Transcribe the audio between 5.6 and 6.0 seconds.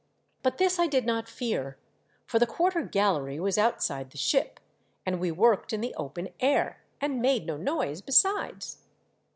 in the